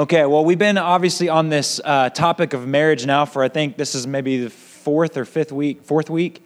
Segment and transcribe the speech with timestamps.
[0.00, 3.76] Okay, well, we've been obviously on this uh, topic of marriage now for I think
[3.76, 6.42] this is maybe the fourth or fifth week, fourth week.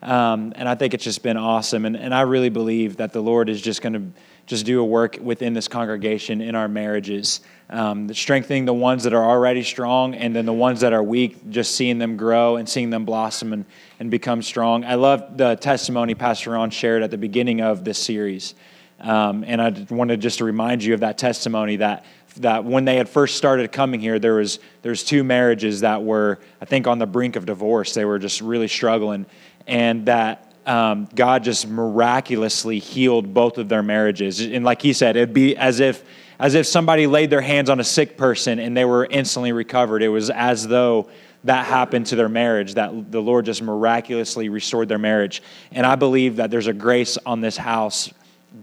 [0.00, 1.84] Um, and I think it's just been awesome.
[1.84, 4.84] And, and I really believe that the Lord is just going to just do a
[4.84, 10.14] work within this congregation in our marriages, um, strengthening the ones that are already strong
[10.14, 13.52] and then the ones that are weak, just seeing them grow and seeing them blossom
[13.52, 13.66] and,
[14.00, 14.86] and become strong.
[14.86, 18.54] I love the testimony Pastor Ron shared at the beginning of this series.
[18.98, 22.06] Um, and I wanted just to remind you of that testimony that
[22.36, 26.38] that when they had first started coming here, there was there's two marriages that were
[26.60, 27.94] I think on the brink of divorce.
[27.94, 29.26] They were just really struggling,
[29.66, 34.40] and that um, God just miraculously healed both of their marriages.
[34.40, 36.04] And like he said, it'd be as if
[36.38, 40.02] as if somebody laid their hands on a sick person and they were instantly recovered.
[40.02, 41.08] It was as though
[41.44, 45.42] that happened to their marriage, that the Lord just miraculously restored their marriage.
[45.70, 48.12] And I believe that there's a grace on this house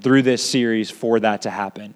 [0.01, 1.95] through this series for that to happen.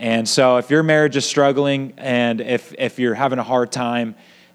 [0.00, 4.14] And so if your marriage is struggling and if, if you're having a hard time,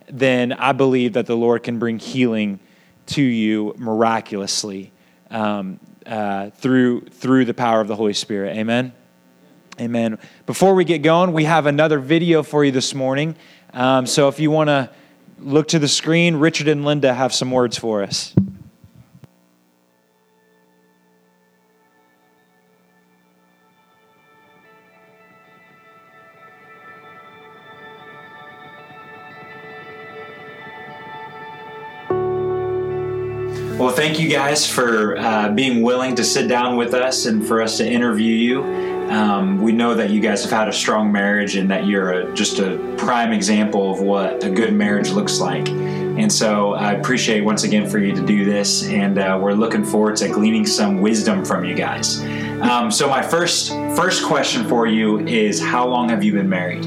[0.09, 2.59] then I believe that the Lord can bring healing
[3.07, 4.91] to you miraculously
[5.29, 8.57] um, uh, through, through the power of the Holy Spirit.
[8.57, 8.91] Amen.
[9.79, 10.17] Amen.
[10.47, 13.35] Before we get going, we have another video for you this morning.
[13.71, 14.89] Um, so if you want to
[15.37, 18.33] look to the screen, Richard and Linda have some words for us.
[33.85, 37.61] Well, thank you guys for uh, being willing to sit down with us and for
[37.61, 38.63] us to interview you.
[39.11, 42.33] Um, we know that you guys have had a strong marriage and that you're a,
[42.33, 45.69] just a prime example of what a good marriage looks like.
[45.69, 49.85] And so I appreciate once again for you to do this, and uh, we're looking
[49.85, 52.21] forward to gleaning some wisdom from you guys.
[52.61, 56.83] Um, so my first first question for you is, how long have you been married?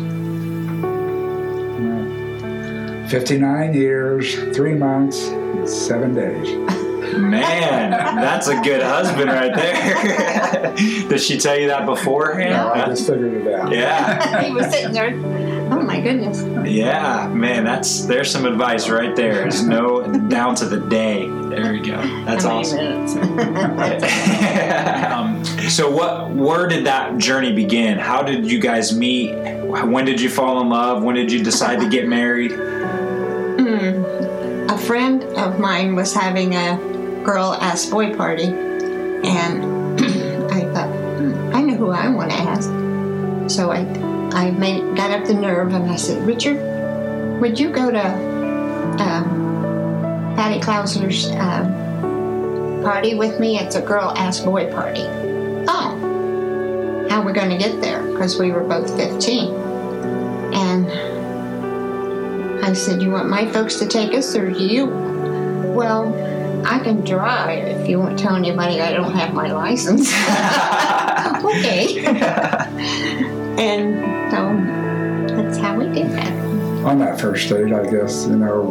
[3.09, 5.17] 59 years, three months,
[5.65, 6.78] seven days.
[7.19, 10.75] Man, that's a good husband right there.
[11.09, 12.51] Did she tell you that beforehand?
[12.51, 13.73] No, I just figured it out.
[13.73, 14.43] Yeah.
[14.45, 15.15] he was sitting there.
[15.71, 16.45] Oh my goodness.
[16.69, 19.35] Yeah, man, that's there's some advice right there.
[19.35, 21.29] There's no down to the day.
[21.29, 22.01] There you go.
[22.25, 23.37] That's How awesome.
[23.37, 24.03] many
[25.05, 27.99] um, so what where did that journey begin?
[27.99, 29.35] How did you guys meet?
[29.35, 31.03] When did you fall in love?
[31.03, 32.53] When did you decide to get married?
[33.59, 34.05] Hmm.
[34.71, 36.98] A friend of mine was having a
[37.29, 40.01] girl ask boy party, and
[40.51, 42.71] I thought, hmm, I know who I want to ask.
[43.55, 43.81] So I,
[44.33, 46.59] I made got up the nerve and I said, Richard,
[47.39, 48.03] would you go to
[49.03, 53.59] um, Patty Klausner's um, party with me?
[53.59, 55.05] It's a girl ask boy party.
[55.69, 58.11] Oh, how are we going to get there?
[58.11, 59.55] Because we were both 15.
[60.55, 60.91] And
[62.65, 64.87] I said, You want my folks to take us or you?
[65.77, 66.28] Well,
[66.71, 70.09] I can drive if you won't tell anybody I don't have my license.
[71.45, 72.05] okay.
[73.59, 76.33] and so that's how we did that.
[76.85, 78.63] On that first date, I guess, you know,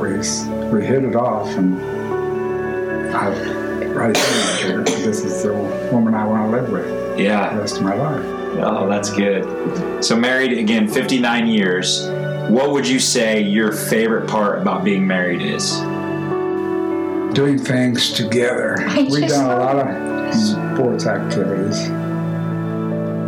[0.00, 0.08] we,
[0.70, 1.80] we hit it off, and
[3.16, 3.28] I
[3.94, 5.54] right then this is the
[5.90, 7.54] woman I want to live with Yeah.
[7.54, 8.24] the rest of my life.
[8.58, 10.04] Oh, that's good.
[10.04, 12.06] So married again, 59 years.
[12.50, 15.80] What would you say your favorite part about being married is?
[17.36, 18.76] Doing things together.
[18.80, 21.90] I We've done a lot of sports activities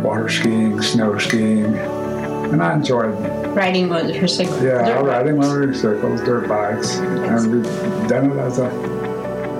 [0.03, 3.13] water skiing, snow skiing, and I enjoyed
[3.55, 4.63] Riding motorcycle.
[4.63, 5.47] Yeah, dirt riding bikes.
[5.47, 8.69] motorcycles, dirt bikes, and we've done it as a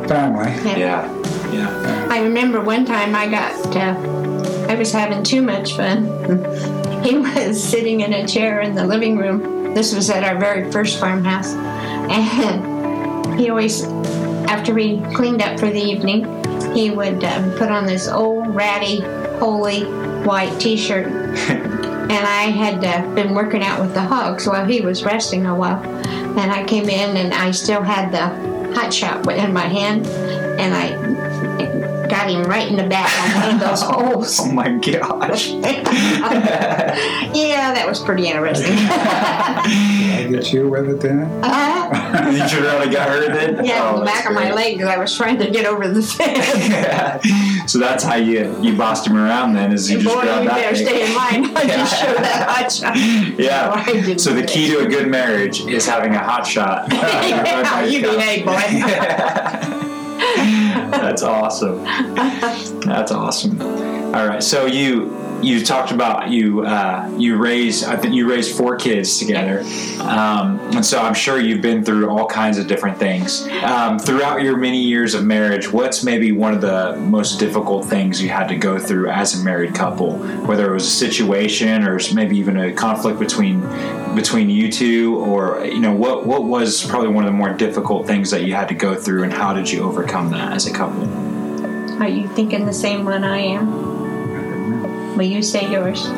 [0.08, 0.52] family.
[0.80, 1.06] Yeah.
[1.52, 2.08] Yeah.
[2.10, 6.08] I remember one time I got, uh, I was having too much fun.
[7.04, 9.74] He was sitting in a chair in the living room.
[9.74, 11.54] This was at our very first farmhouse.
[11.54, 13.84] And he always,
[14.50, 16.26] after we cleaned up for the evening,
[16.74, 19.02] he would um, put on this old ratty,
[19.38, 19.84] holy
[20.24, 21.06] white t shirt.
[21.50, 25.56] and I had uh, been working out with the hogs while he was resting a
[25.56, 25.84] while.
[26.40, 30.08] And I came in and I still had the hot shot in my hand.
[30.08, 31.19] And I
[32.10, 34.40] got him right in the back on one of those holes.
[34.40, 35.48] Oh my gosh.
[37.34, 38.74] yeah, that was pretty interesting.
[38.78, 41.20] I get you with it then?
[41.44, 43.64] Uh, you should really got hurt then?
[43.66, 45.66] yeah, Oh, on the that's back of my leg because I was trying to get
[45.66, 47.72] over the fence.
[47.72, 50.48] so that's how you you bossed him around then is you Boy, just you grabbed
[50.48, 50.86] that better thing.
[50.86, 51.56] stay in line.
[51.56, 52.98] I just showed that hot shot.
[53.40, 53.72] Yeah.
[53.76, 56.92] I didn't So the key to a good marriage is having a hot shot.
[56.92, 59.76] Yeah, you behave, boy.
[61.02, 61.84] That's awesome.
[62.82, 63.62] That's awesome.
[63.62, 64.44] All right.
[64.44, 69.20] So you you talked about you uh, you raised I think you raised four kids
[69.20, 69.62] together,
[70.02, 74.42] um, and so I'm sure you've been through all kinds of different things um, throughout
[74.42, 75.72] your many years of marriage.
[75.72, 79.44] What's maybe one of the most difficult things you had to go through as a
[79.44, 83.62] married couple, whether it was a situation or maybe even a conflict between
[84.16, 88.08] between you two, or you know what what was probably one of the more difficult
[88.08, 90.74] things that you had to go through, and how did you overcome that as a
[90.74, 91.08] couple?
[92.02, 93.89] Are you thinking the same one I am?
[95.20, 96.06] Will you say yours?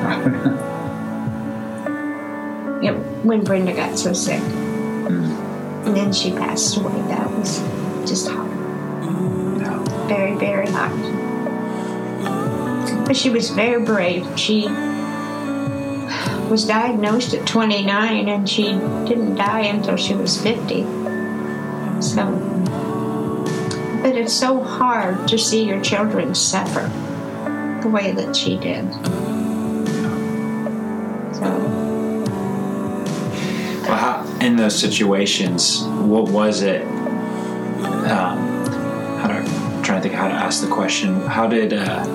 [2.83, 4.39] yep, when Brenda got so sick.
[4.39, 5.87] Mm.
[5.87, 7.01] And then she passed away.
[7.07, 7.61] That was
[8.07, 8.51] just hard.
[8.51, 10.07] Mm.
[10.07, 10.93] Very, very hard.
[13.07, 14.27] But she was very brave.
[14.37, 14.67] She
[16.47, 20.83] was diagnosed at 29 and she didn't die until she was 50.
[22.03, 22.29] So,
[24.03, 26.91] but it's so hard to see your children suffer
[27.81, 28.91] the way that she did.
[31.35, 31.41] So,
[33.87, 36.83] Well, how, in those situations, what was it?
[36.83, 38.37] Um,
[39.19, 41.15] how I, I'm trying to think how to ask the question.
[41.21, 42.05] How did uh,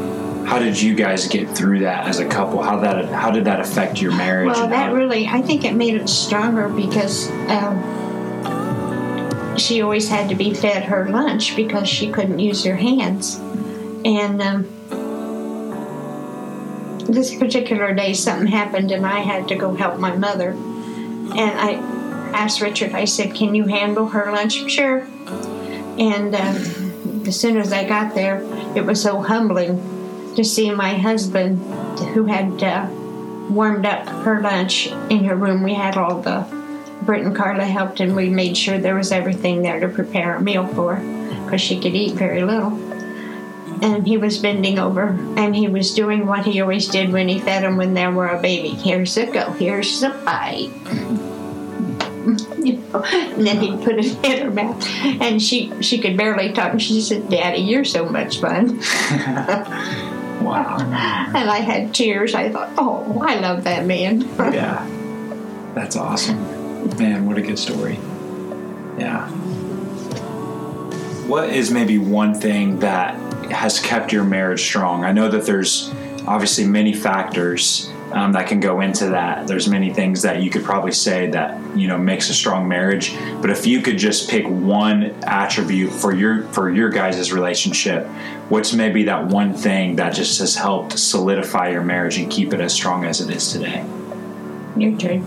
[0.45, 2.63] how did you guys get through that as a couple?
[2.63, 4.49] How that how did that affect your marriage?
[4.49, 7.83] well, that really, I think it made it stronger because um,
[9.59, 13.37] she always had to be fed her lunch because she couldn't use her hands.
[14.05, 14.69] And um,
[17.09, 20.51] this particular day, something happened, and I had to go help my mother.
[20.51, 21.75] And I
[22.33, 24.71] asked Richard, I said, Can you handle her lunch?
[24.71, 25.07] Sure.
[25.99, 28.43] And um, as soon as I got there,
[28.77, 31.59] it was so humbling to see my husband,
[32.15, 32.89] who had uh,
[33.51, 35.63] warmed up her lunch in her room.
[35.63, 36.47] We had all the,
[37.03, 40.41] Britt and Carla helped, and we made sure there was everything there to prepare a
[40.41, 40.97] meal for
[41.45, 42.86] because she could eat very little.
[43.83, 47.39] And he was bending over and he was doing what he always did when he
[47.39, 48.71] fed them when they were a baby.
[48.71, 50.71] Here's a go, here's a bite.
[52.59, 54.85] you know, and then he'd put it in her mouth.
[55.21, 56.73] And she she could barely talk.
[56.73, 58.79] And she said, Daddy, you're so much fun.
[60.43, 60.79] wow.
[60.81, 62.35] And I had tears.
[62.35, 64.23] I thought, oh, I love that man.
[64.39, 64.85] Yeah,
[65.75, 66.43] that's awesome,
[66.97, 67.27] man.
[67.27, 67.95] What a good story.
[68.99, 69.29] Yeah.
[71.29, 75.05] What is maybe one thing that has kept your marriage strong?
[75.05, 75.93] I know that there's
[76.27, 79.47] obviously many factors um, that can go into that.
[79.47, 83.15] There's many things that you could probably say that you know makes a strong marriage.
[83.41, 88.07] But if you could just pick one attribute for your for your guys' relationship,
[88.49, 92.61] what's maybe that one thing that just has helped solidify your marriage and keep it
[92.61, 93.85] as strong as it is today?
[94.77, 95.23] Your turn.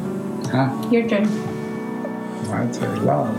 [0.45, 0.89] Huh?
[0.89, 1.27] Your turn.
[2.51, 3.35] I'd say love.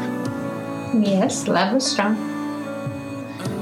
[0.95, 2.30] Yes, love is strong.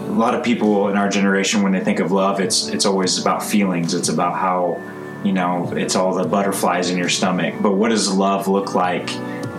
[0.08, 3.19] A lot of people in our generation when they think of love it's it's always
[3.19, 3.93] about feelings.
[3.94, 4.81] It's about how
[5.22, 7.55] you know it's all the butterflies in your stomach.
[7.60, 9.10] But what does love look like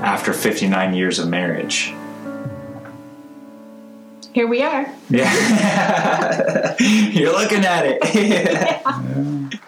[0.01, 1.94] after 59 years of marriage?
[4.34, 4.88] Here we are.
[5.10, 6.75] yeah.
[6.80, 8.00] You're looking at it.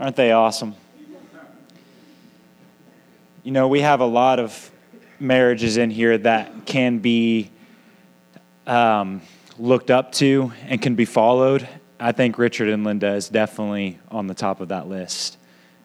[0.00, 0.74] Aren't they awesome?
[3.44, 4.71] You know we have a lot of
[5.22, 7.50] marriages in here that can be
[8.66, 9.22] um,
[9.58, 11.66] looked up to and can be followed.
[11.98, 15.38] I think Richard and Linda is definitely on the top of that list.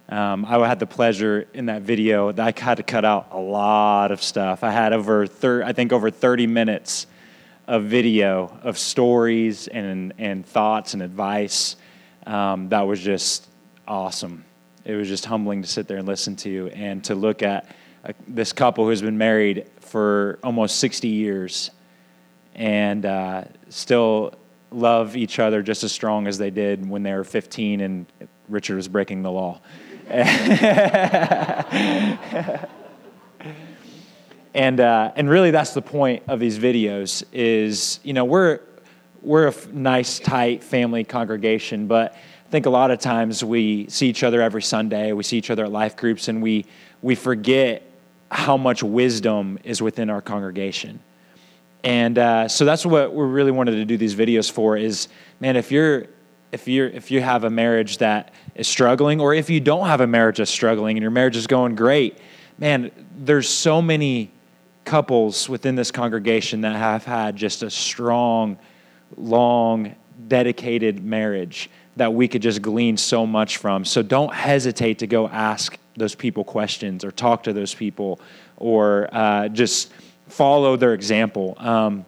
[0.10, 3.40] Um, I had the pleasure in that video that I had to cut out a
[3.40, 4.64] lot of stuff.
[4.64, 7.08] I had over, thir- I think, over 30 minutes
[7.68, 11.76] of video of stories and, and thoughts and advice
[12.28, 13.48] um, that was just
[13.88, 14.44] awesome.
[14.84, 17.74] It was just humbling to sit there and listen to and to look at
[18.08, 21.72] uh, this couple who's been married for almost 60 years
[22.56, 24.34] and uh, still
[24.72, 28.06] love each other just as strong as they did when they were 15 and
[28.48, 29.60] Richard was breaking the law.
[34.54, 38.62] and uh, and really that's the point of these videos is you know we're
[39.22, 43.86] we're a f- nice tight family congregation but i think a lot of times we
[43.90, 46.66] see each other every sunday we see each other at life groups and we
[47.02, 47.87] we forget
[48.30, 51.00] how much wisdom is within our congregation.
[51.84, 55.08] And uh, so that's what we really wanted to do these videos for is
[55.40, 56.08] man if you're
[56.52, 60.02] if you're if you have a marriage that is struggling or if you don't have
[60.02, 62.18] a marriage that's struggling and your marriage is going great
[62.58, 64.32] man there's so many
[64.86, 68.58] couples within this congregation that have had just a strong
[69.16, 69.96] long
[70.28, 73.84] dedicated marriage that we could just glean so much from.
[73.84, 78.20] So don't hesitate to go ask those people questions or talk to those people
[78.56, 79.92] or uh, just
[80.28, 82.06] follow their example um,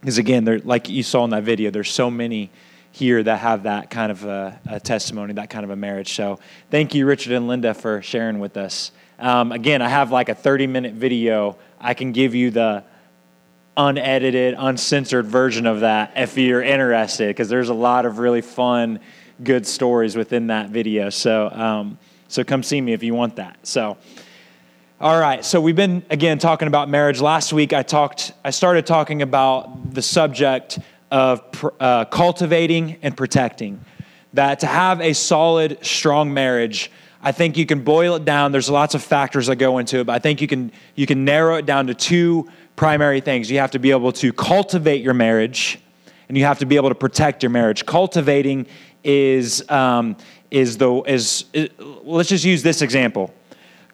[0.00, 2.50] Because again, there, like you saw in that video, there's so many
[2.92, 6.14] here that have that kind of a, a, testimony, that kind of a marriage.
[6.14, 6.38] So
[6.70, 8.90] thank you, Richard and Linda, for sharing with us.
[9.18, 11.58] Um, again, I have like a 30 minute video.
[11.78, 12.84] I can give you the
[13.76, 19.00] unedited, uncensored version of that if you're interested, because there's a lot of really fun,
[19.42, 21.10] good stories within that video.
[21.10, 23.58] So, um, so come see me if you want that.
[23.66, 23.96] So,
[25.00, 25.44] all right.
[25.44, 27.20] So we've been again talking about marriage.
[27.20, 28.32] Last week, I talked.
[28.44, 30.78] I started talking about the subject
[31.10, 31.40] of
[31.78, 33.84] uh, cultivating and protecting.
[34.32, 36.90] That to have a solid, strong marriage.
[37.22, 38.52] I think you can boil it down.
[38.52, 41.24] There's lots of factors that go into it, but I think you can you can
[41.24, 43.50] narrow it down to two primary things.
[43.50, 45.78] You have to be able to cultivate your marriage,
[46.28, 47.86] and you have to be able to protect your marriage.
[47.86, 48.66] Cultivating
[49.04, 50.16] is um,
[50.50, 53.32] is the is, is let's just use this example.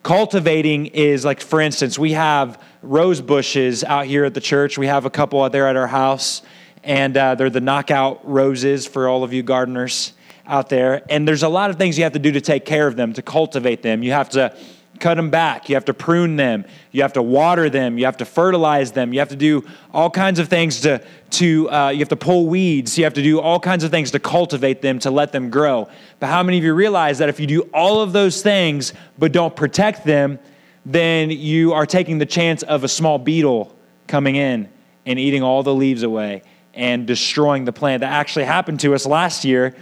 [0.03, 4.77] Cultivating is like, for instance, we have rose bushes out here at the church.
[4.77, 6.41] We have a couple out there at our house,
[6.83, 10.13] and uh, they're the knockout roses for all of you gardeners
[10.45, 11.03] out there.
[11.09, 13.13] And there's a lot of things you have to do to take care of them,
[13.13, 14.03] to cultivate them.
[14.03, 14.55] You have to
[15.03, 15.67] cut them back.
[15.67, 16.63] You have to prune them.
[16.93, 17.97] You have to water them.
[17.97, 19.11] You have to fertilize them.
[19.11, 22.47] You have to do all kinds of things to, to uh, you have to pull
[22.47, 22.97] weeds.
[22.97, 25.89] You have to do all kinds of things to cultivate them, to let them grow.
[26.19, 29.33] But how many of you realize that if you do all of those things but
[29.33, 30.39] don't protect them,
[30.85, 33.75] then you are taking the chance of a small beetle
[34.07, 34.69] coming in
[35.05, 36.43] and eating all the leaves away
[36.73, 37.99] and destroying the plant.
[38.01, 39.75] That actually happened to us last year.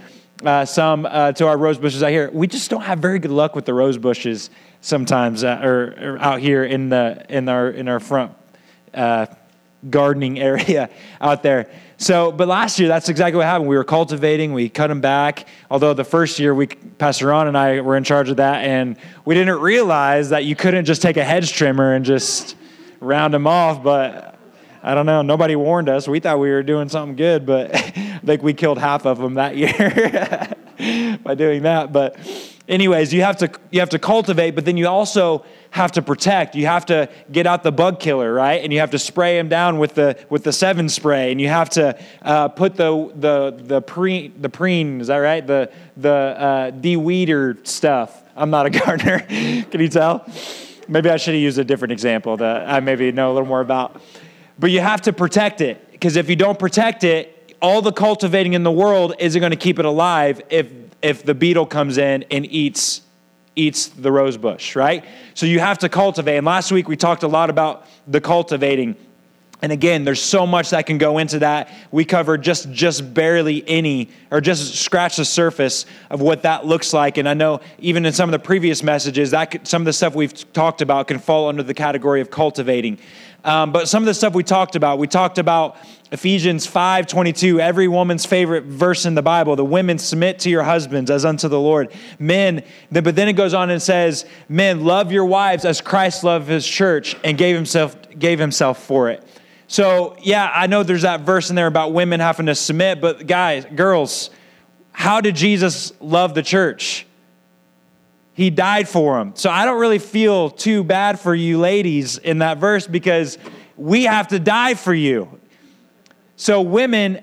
[0.44, 2.28] Uh, some uh, to our rose bushes out here.
[2.32, 4.50] We just don't have very good luck with the rose bushes
[4.82, 8.32] sometimes, uh, or, or, out here in the in our in our front
[8.92, 9.26] uh,
[9.88, 11.70] gardening area out there.
[11.96, 13.70] So, but last year that's exactly what happened.
[13.70, 15.48] We were cultivating, we cut them back.
[15.70, 18.96] Although the first year, we Pastor Ron and I were in charge of that, and
[19.24, 22.56] we didn't realize that you couldn't just take a hedge trimmer and just
[23.00, 23.82] round them off.
[23.82, 24.36] But
[24.82, 25.22] I don't know.
[25.22, 26.08] Nobody warned us.
[26.08, 27.70] We thought we were doing something good, but
[28.24, 29.56] think we killed half of them that
[30.78, 31.92] year by doing that.
[31.92, 32.16] But
[32.68, 36.54] anyways, you have to you have to cultivate, but then you also have to protect.
[36.54, 38.62] You have to get out the bug killer, right?
[38.62, 41.48] And you have to spray them down with the with the Sevin spray, and you
[41.48, 45.46] have to uh, put the the the pre the preen is that right?
[45.46, 48.22] The the uh, stuff.
[48.34, 49.20] I'm not a gardener.
[49.20, 50.26] Can you tell?
[50.88, 53.60] Maybe I should have used a different example that I maybe know a little more
[53.60, 54.00] about.
[54.58, 58.54] But you have to protect it because if you don't protect it, all the cultivating
[58.54, 60.68] in the world isn't going to keep it alive if
[61.02, 63.02] if the beetle comes in and eats
[63.54, 65.04] eats the rose bush, right?
[65.34, 66.38] So you have to cultivate.
[66.38, 68.96] And last week we talked a lot about the cultivating.
[69.60, 71.70] And again, there's so much that can go into that.
[71.90, 76.92] We covered just just barely any or just scratch the surface of what that looks
[76.92, 77.18] like.
[77.18, 79.92] And I know even in some of the previous messages, that could, some of the
[79.92, 82.98] stuff we've talked about can fall under the category of cultivating.
[83.44, 85.76] Um, but some of the stuff we talked about, we talked about
[86.12, 89.56] Ephesians 5 22, every woman's favorite verse in the Bible.
[89.56, 91.90] The women submit to your husbands as unto the Lord.
[92.18, 96.48] Men, but then it goes on and says, Men, love your wives as Christ loved
[96.48, 99.26] his church and gave himself, gave himself for it.
[99.68, 103.26] So, yeah, I know there's that verse in there about women having to submit, but
[103.26, 104.28] guys, girls,
[104.92, 107.06] how did Jesus love the church?
[108.34, 109.32] He died for them.
[109.34, 113.38] So I don't really feel too bad for you ladies in that verse because
[113.78, 115.40] we have to die for you.
[116.36, 117.20] So, women,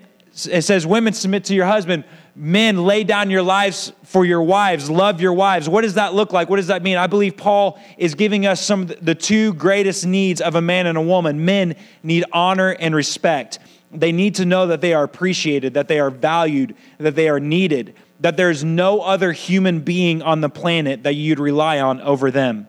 [0.48, 2.04] it says, women submit to your husband.
[2.36, 4.88] Men, lay down your lives for your wives.
[4.88, 5.68] Love your wives.
[5.68, 6.48] What does that look like?
[6.48, 6.96] What does that mean?
[6.96, 10.86] I believe Paul is giving us some of the two greatest needs of a man
[10.86, 11.44] and a woman.
[11.44, 13.58] Men need honor and respect.
[13.92, 17.40] They need to know that they are appreciated, that they are valued, that they are
[17.40, 22.30] needed that there's no other human being on the planet that you'd rely on over
[22.30, 22.68] them.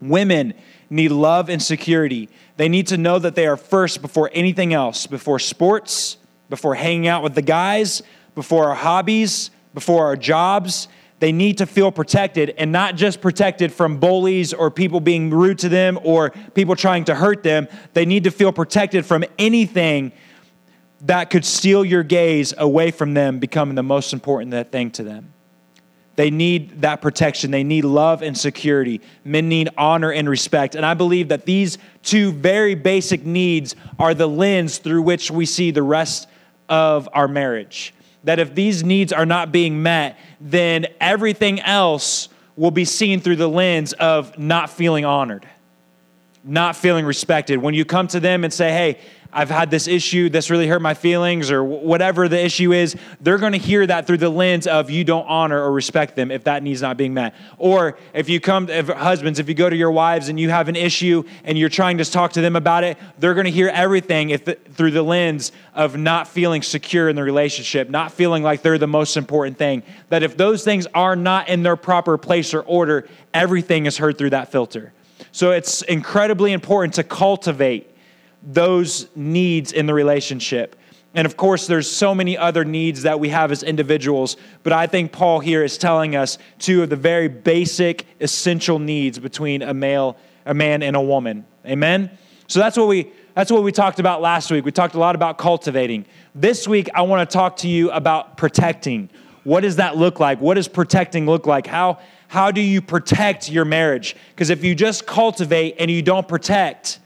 [0.00, 0.54] Women
[0.90, 2.28] need love and security.
[2.56, 6.18] They need to know that they are first before anything else, before sports,
[6.48, 8.02] before hanging out with the guys,
[8.34, 10.88] before our hobbies, before our jobs.
[11.18, 15.58] They need to feel protected and not just protected from bullies or people being rude
[15.60, 17.66] to them or people trying to hurt them.
[17.92, 20.12] They need to feel protected from anything
[21.02, 25.33] that could steal your gaze away from them becoming the most important thing to them.
[26.16, 27.50] They need that protection.
[27.50, 29.00] They need love and security.
[29.24, 30.74] Men need honor and respect.
[30.74, 35.46] And I believe that these two very basic needs are the lens through which we
[35.46, 36.28] see the rest
[36.68, 37.94] of our marriage.
[38.24, 43.36] That if these needs are not being met, then everything else will be seen through
[43.36, 45.46] the lens of not feeling honored
[46.44, 47.56] not feeling respected.
[47.56, 48.98] When you come to them and say, hey,
[49.36, 53.38] I've had this issue, this really hurt my feelings, or whatever the issue is, they're
[53.38, 56.62] to hear that through the lens of you don't honor or respect them if that
[56.62, 57.34] need's not being met.
[57.58, 60.68] Or if you come, if husbands, if you go to your wives and you have
[60.68, 64.30] an issue and you're trying to talk to them about it, they're to hear everything
[64.30, 68.78] if through the lens of not feeling secure in the relationship, not feeling like they're
[68.78, 69.82] the most important thing.
[70.10, 74.16] That if those things are not in their proper place or order, everything is heard
[74.16, 74.92] through that filter.
[75.34, 77.90] So it's incredibly important to cultivate
[78.40, 80.76] those needs in the relationship.
[81.12, 84.86] And of course, there's so many other needs that we have as individuals, but I
[84.86, 89.74] think Paul here is telling us two of the very basic, essential needs between a
[89.74, 91.44] male, a man, and a woman.
[91.66, 92.16] Amen.
[92.46, 94.64] So that's what we that's what we talked about last week.
[94.64, 96.06] We talked a lot about cultivating.
[96.36, 99.10] This week, I want to talk to you about protecting.
[99.42, 100.40] What does that look like?
[100.40, 101.66] What does protecting look like?
[101.66, 104.16] How how do you protect your marriage?
[104.30, 106.98] Because if you just cultivate and you don't protect,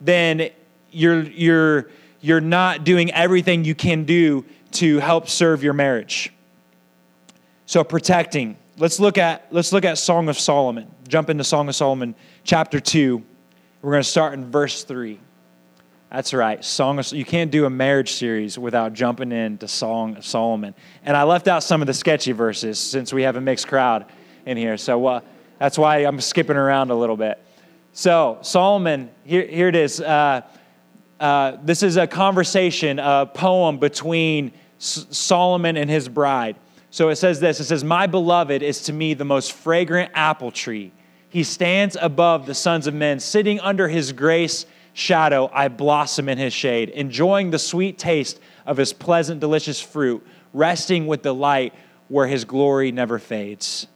[0.00, 0.50] then
[0.90, 6.32] you're, you're, you're not doing everything you can do to help serve your marriage.
[7.66, 8.56] So protecting.
[8.78, 10.90] Let's look at let's look at Song of Solomon.
[11.08, 12.14] Jump into Song of Solomon
[12.44, 13.22] chapter 2.
[13.82, 15.18] We're going to start in verse 3.
[16.10, 16.62] That's right.
[16.62, 20.74] Song of, you can't do a marriage series without jumping into Song of Solomon.
[21.04, 24.04] And I left out some of the sketchy verses since we have a mixed crowd
[24.46, 24.76] in here.
[24.76, 25.20] So uh,
[25.58, 27.42] that's why I'm skipping around a little bit.
[27.92, 30.00] So Solomon, here, here it is.
[30.00, 30.42] Uh,
[31.20, 36.56] uh, this is a conversation, a poem between S- Solomon and his bride.
[36.90, 40.50] So it says this it says, My beloved is to me the most fragrant apple
[40.50, 40.92] tree.
[41.28, 45.48] He stands above the sons of men, sitting under his grace shadow.
[45.52, 51.06] I blossom in his shade, enjoying the sweet taste of his pleasant, delicious fruit, resting
[51.06, 51.72] with delight
[52.08, 53.86] where his glory never fades.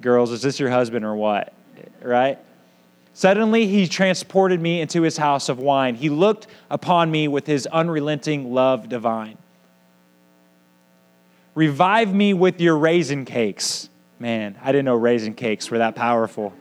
[0.00, 1.52] Girls, is this your husband or what?
[2.02, 2.38] Right?
[3.12, 5.94] Suddenly he transported me into his house of wine.
[5.94, 9.36] He looked upon me with his unrelenting love divine.
[11.54, 13.88] Revive me with your raisin cakes.
[14.18, 16.54] Man, I didn't know raisin cakes were that powerful.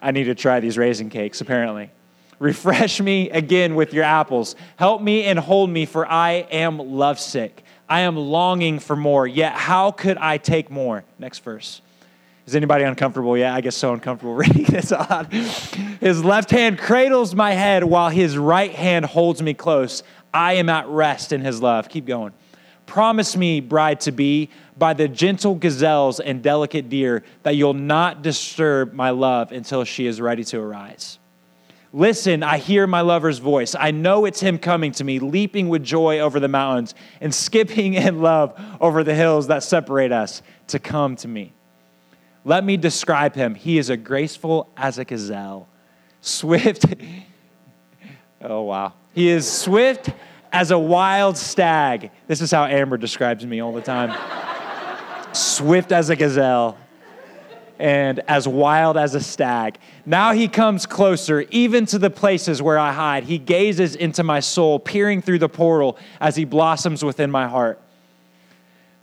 [0.00, 1.90] I need to try these raisin cakes, apparently.
[2.38, 4.54] Refresh me again with your apples.
[4.76, 7.64] Help me and hold me, for I am lovesick.
[7.88, 11.04] I am longing for more, yet how could I take more?
[11.18, 11.80] Next verse.
[12.46, 13.38] Is anybody uncomfortable?
[13.38, 15.26] Yeah, I get so uncomfortable reading this on.
[15.30, 20.02] His left hand cradles my head while his right hand holds me close.
[20.32, 21.88] I am at rest in his love.
[21.88, 22.32] Keep going.
[22.86, 28.20] Promise me, bride to be, by the gentle gazelles and delicate deer, that you'll not
[28.20, 31.18] disturb my love until she is ready to arise.
[31.94, 33.76] Listen, I hear my lover's voice.
[33.78, 37.94] I know it's him coming to me, leaping with joy over the mountains and skipping
[37.94, 41.54] in love over the hills that separate us to come to me.
[42.44, 43.54] Let me describe him.
[43.54, 45.66] He is a graceful as a gazelle,
[46.20, 46.84] swift.
[48.42, 48.92] oh, wow.
[49.14, 50.10] He is swift
[50.52, 52.10] as a wild stag.
[52.26, 54.14] This is how Amber describes me all the time.
[55.32, 56.76] swift as a gazelle
[57.78, 59.78] and as wild as a stag.
[60.06, 63.24] Now he comes closer, even to the places where I hide.
[63.24, 67.80] He gazes into my soul, peering through the portal as he blossoms within my heart.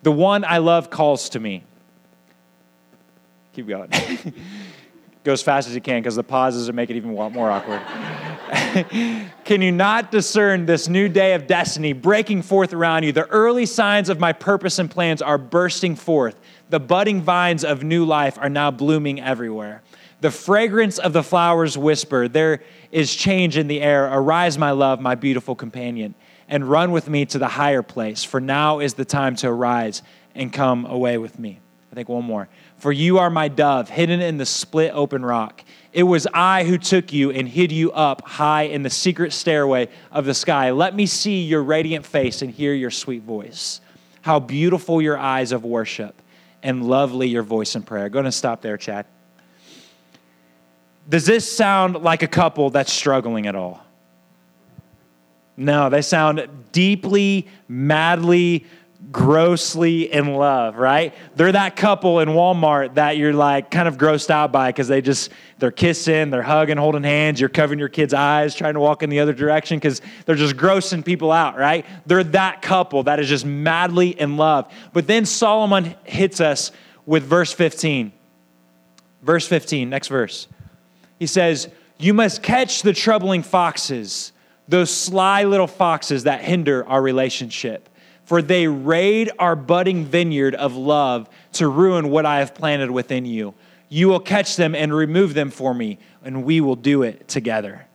[0.03, 1.63] The one I love calls to me.
[3.53, 3.89] Keep going.
[5.23, 7.79] Go as fast as you can because the pauses are making it even more awkward.
[9.43, 13.11] can you not discern this new day of destiny breaking forth around you?
[13.11, 16.39] The early signs of my purpose and plans are bursting forth.
[16.71, 19.83] The budding vines of new life are now blooming everywhere.
[20.21, 22.61] The fragrance of the flowers whisper, There
[22.91, 24.05] is change in the air.
[24.05, 26.15] Arise, my love, my beautiful companion,
[26.47, 30.01] and run with me to the higher place, for now is the time to arise
[30.33, 31.59] and come away with me.
[31.91, 32.47] I think one more.
[32.81, 35.63] For you are my dove, hidden in the split open rock.
[35.93, 39.87] It was I who took you and hid you up high in the secret stairway
[40.11, 40.71] of the sky.
[40.71, 43.81] Let me see your radiant face and hear your sweet voice.
[44.21, 46.19] How beautiful your eyes of worship
[46.63, 48.09] and lovely your voice in prayer.
[48.09, 49.05] Going to stop there, Chad.
[51.07, 53.85] Does this sound like a couple that's struggling at all?
[55.55, 58.65] No, they sound deeply, madly
[59.09, 61.13] grossly in love, right?
[61.35, 65.01] They're that couple in Walmart that you're like kind of grossed out by because they
[65.01, 69.01] just, they're kissing, they're hugging, holding hands, you're covering your kid's eyes, trying to walk
[69.01, 71.85] in the other direction because they're just grossing people out, right?
[72.05, 74.71] They're that couple that is just madly in love.
[74.93, 76.71] But then Solomon hits us
[77.05, 78.11] with verse 15.
[79.23, 80.47] Verse 15, next verse.
[81.19, 84.31] He says, You must catch the troubling foxes,
[84.67, 87.89] those sly little foxes that hinder our relationship
[88.25, 93.25] for they raid our budding vineyard of love to ruin what I have planted within
[93.25, 93.53] you.
[93.89, 97.85] You will catch them and remove them for me, and we will do it together.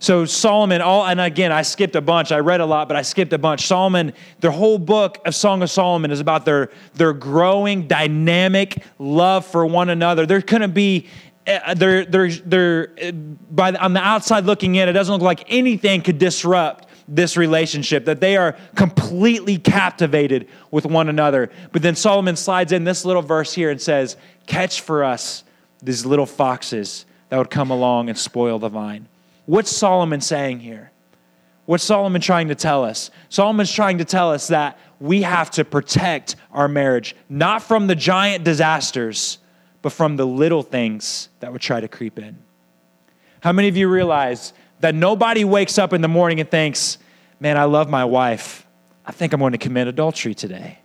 [0.00, 2.32] So Solomon, all and again, I skipped a bunch.
[2.32, 3.68] I read a lot, but I skipped a bunch.
[3.68, 9.46] Solomon, the whole book of Song of Solomon is about their their growing, dynamic love
[9.46, 10.26] for one another.
[10.26, 11.06] There couldn't be
[11.46, 15.22] uh, they're, they're, they're, uh, by the, on the outside looking in, it doesn't look
[15.22, 21.50] like anything could disrupt this relationship, that they are completely captivated with one another.
[21.70, 25.44] But then Solomon slides in this little verse here and says, Catch for us
[25.82, 29.06] these little foxes that would come along and spoil the vine.
[29.46, 30.90] What's Solomon saying here?
[31.66, 33.10] What's Solomon trying to tell us?
[33.28, 37.94] Solomon's trying to tell us that we have to protect our marriage, not from the
[37.94, 39.38] giant disasters,
[39.80, 42.38] but from the little things that would try to creep in.
[43.40, 46.98] How many of you realize that nobody wakes up in the morning and thinks,
[47.42, 48.64] man, I love my wife.
[49.04, 50.78] I think I'm going to commit adultery today.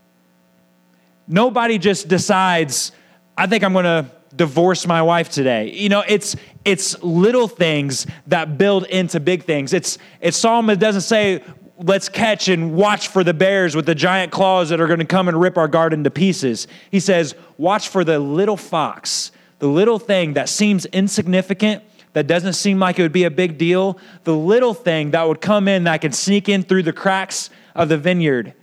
[1.28, 2.92] Nobody just decides,
[3.38, 5.72] I think I'm going to divorce my wife today.
[5.72, 9.72] You know, it's it's little things that build into big things.
[9.72, 11.44] It's it's Solomon doesn't say
[11.78, 15.06] let's catch and watch for the bears with the giant claws that are going to
[15.06, 16.68] come and rip our garden to pieces.
[16.90, 21.84] He says, watch for the little fox, the little thing that seems insignificant
[22.18, 25.40] that doesn't seem like it would be a big deal, the little thing that would
[25.40, 28.56] come in that can sneak in through the cracks of the vineyard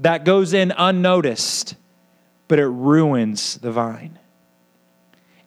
[0.00, 1.76] that goes in unnoticed,
[2.48, 4.18] but it ruins the vine.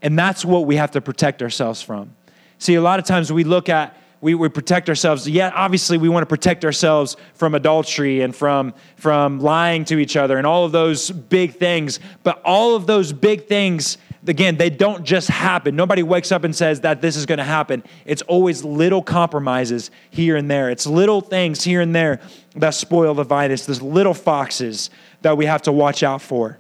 [0.02, 2.16] And that's what we have to protect ourselves from.
[2.60, 5.28] See, a lot of times we look at, we, we protect ourselves.
[5.28, 10.16] Yeah, obviously we want to protect ourselves from adultery and from, from lying to each
[10.16, 12.00] other and all of those big things.
[12.24, 15.76] But all of those big things again, they don't just happen.
[15.76, 17.84] Nobody wakes up and says that this is going to happen.
[18.06, 20.70] It's always little compromises here and there.
[20.70, 22.20] It's little things here and there
[22.56, 23.52] that spoil the vine.
[23.52, 24.90] It's these little foxes
[25.22, 26.60] that we have to watch out for.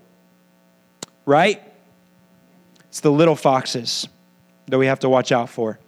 [1.26, 1.62] Right?
[2.88, 4.08] It's the little foxes
[4.67, 5.80] that we have to watch out for.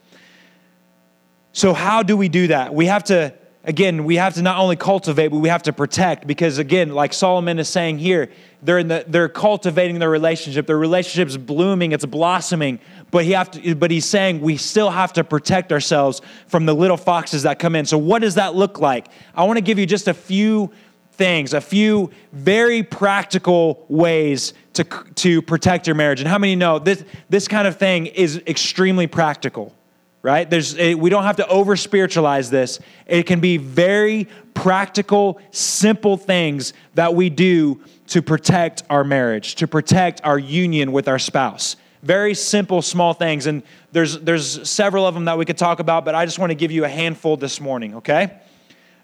[1.53, 2.73] So, how do we do that?
[2.73, 6.25] We have to again, we have to not only cultivate, but we have to protect
[6.27, 8.29] because, again, like Solomon is saying here,
[8.63, 10.67] they're, in the, they're cultivating their relationship.
[10.67, 12.79] Their relationship's blooming, it's blossoming.
[13.09, 16.73] But, he have to, but he's saying we still have to protect ourselves from the
[16.73, 17.85] little foxes that come in.
[17.85, 19.07] So, what does that look like?
[19.35, 20.71] I want to give you just a few
[21.13, 24.83] things, a few very practical ways to,
[25.15, 26.21] to protect your marriage.
[26.21, 29.75] And how many know this, this kind of thing is extremely practical?
[30.21, 30.49] Right?
[30.49, 32.79] There's, eh, we don't have to over spiritualize this.
[33.07, 39.67] It can be very practical, simple things that we do to protect our marriage, to
[39.67, 41.75] protect our union with our spouse.
[42.03, 43.45] Very simple, small things.
[43.45, 46.49] And there's, there's several of them that we could talk about, but I just want
[46.51, 48.39] to give you a handful this morning, okay?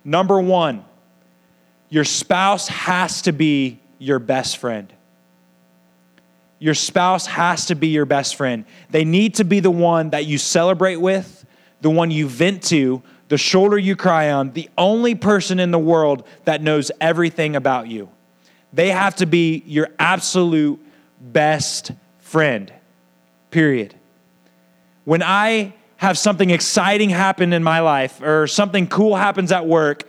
[0.03, 0.83] Number one,
[1.89, 4.91] your spouse has to be your best friend.
[6.59, 8.65] Your spouse has to be your best friend.
[8.89, 11.45] They need to be the one that you celebrate with,
[11.81, 15.79] the one you vent to, the shoulder you cry on, the only person in the
[15.79, 18.09] world that knows everything about you.
[18.73, 20.79] They have to be your absolute
[21.19, 22.71] best friend,
[23.51, 23.95] period.
[25.05, 30.03] When I have something exciting happen in my life or something cool happens at work,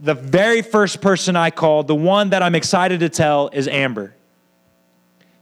[0.00, 4.14] the very first person I call, the one that I'm excited to tell, is Amber.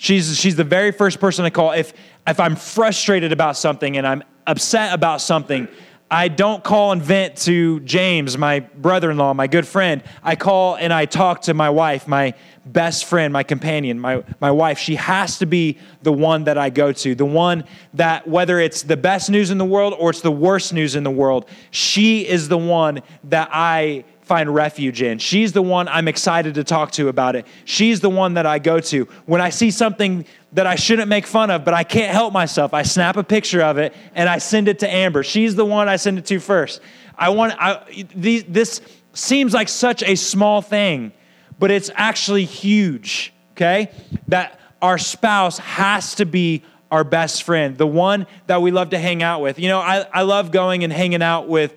[0.03, 1.71] She's, she's the very first person I call.
[1.71, 1.93] If,
[2.27, 5.69] if I'm frustrated about something and I'm upset about something,
[6.11, 10.03] I don't call and vent to James, my brother in law, my good friend.
[10.25, 12.35] I call and I talk to my wife, my
[12.67, 14.81] best friend, my companion, my, my wife.
[14.81, 17.63] She has to be the one that I go to, the one
[17.95, 21.05] that, whether it's the best news in the world or it's the worst news in
[21.05, 25.19] the world, she is the one that I find refuge in.
[25.19, 27.47] She's the one I'm excited to talk to about it.
[27.65, 29.05] She's the one that I go to.
[29.27, 32.73] When I see something that I shouldn't make fun of, but I can't help myself,
[32.73, 35.23] I snap a picture of it and I send it to Amber.
[35.23, 36.81] She's the one I send it to first.
[37.19, 38.81] I want I, these, this
[39.13, 41.13] seems like such a small thing,
[41.59, 43.91] but it's actually huge, okay?
[44.29, 48.99] That our spouse has to be our best friend, the one that we love to
[48.99, 49.59] hang out with.
[49.59, 51.75] You know, I, I love going and hanging out with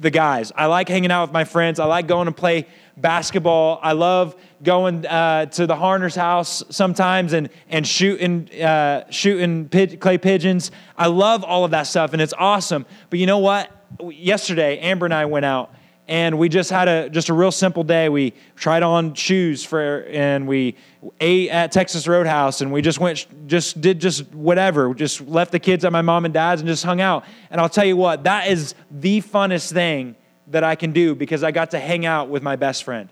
[0.00, 0.52] the guys.
[0.56, 1.78] I like hanging out with my friends.
[1.78, 3.78] I like going to play basketball.
[3.82, 10.18] I love going uh, to the Harner's house sometimes and and shooting uh, shooting clay
[10.18, 10.70] pigeons.
[10.96, 12.86] I love all of that stuff, and it's awesome.
[13.10, 13.70] But you know what?
[14.00, 15.72] Yesterday, Amber and I went out
[16.08, 18.08] and we just had a just a real simple day.
[18.08, 20.76] We tried on shoes for and we
[21.20, 24.94] ate at Texas Roadhouse and we just went just did just whatever.
[24.94, 27.24] Just left the kids at my mom and dad's and just hung out.
[27.50, 30.14] And I'll tell you what, that is the funnest thing
[30.48, 33.08] that I can do because I got to hang out with my best friend.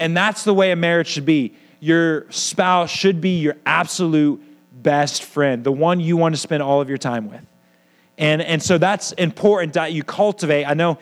[0.00, 1.54] And that's the way a marriage should be.
[1.78, 6.80] Your spouse should be your absolute best friend, the one you want to spend all
[6.80, 7.40] of your time with.
[8.18, 10.64] And, and so that's important that you cultivate.
[10.64, 10.98] I know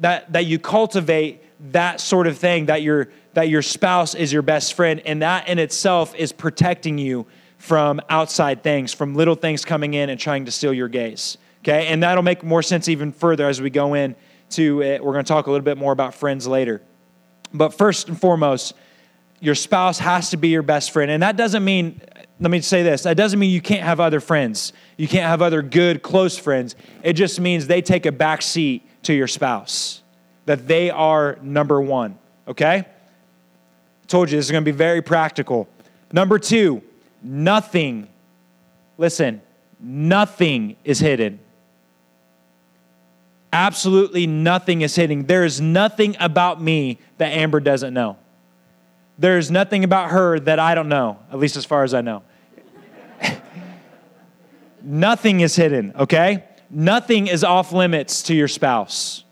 [0.00, 4.42] that, that you cultivate that sort of thing, that your, that your spouse is your
[4.42, 7.26] best friend, and that in itself is protecting you
[7.58, 11.38] from outside things, from little things coming in and trying to steal your gaze.
[11.60, 14.16] Okay, and that'll make more sense even further as we go in
[14.50, 15.04] to it.
[15.04, 16.82] We're going to talk a little bit more about friends later.
[17.54, 18.74] But first and foremost,
[19.38, 21.10] your spouse has to be your best friend.
[21.10, 22.00] And that doesn't mean,
[22.40, 24.72] let me say this, that doesn't mean you can't have other friends.
[24.96, 26.74] You can't have other good, close friends.
[27.04, 30.02] It just means they take a back seat to your spouse,
[30.46, 32.86] that they are number one, okay?
[34.06, 35.68] Told you this is going to be very practical.
[36.12, 36.82] Number two,
[37.22, 38.08] nothing,
[38.98, 39.40] listen,
[39.80, 41.40] nothing is hidden.
[43.52, 45.26] Absolutely nothing is hidden.
[45.26, 48.16] There is nothing about me that Amber doesn't know.
[49.18, 52.00] There is nothing about her that I don't know, at least as far as I
[52.00, 52.22] know.
[54.82, 56.44] nothing is hidden, okay?
[56.74, 59.24] Nothing is off limits to your spouse.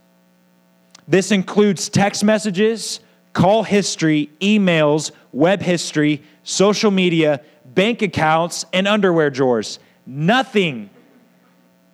[1.08, 3.00] This includes text messages,
[3.32, 9.78] call history, emails, web history, social media, bank accounts, and underwear drawers.
[10.04, 10.90] Nothing,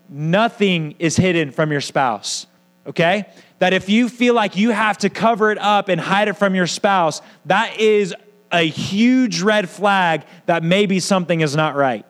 [0.09, 2.49] nothing is hidden from your spouse,
[2.85, 3.27] okay?
[3.61, 6.57] That if you feel like you have to cover it up and hide it from
[6.57, 8.15] your spouse, that is
[8.51, 12.05] a huge red flag that maybe something is not right,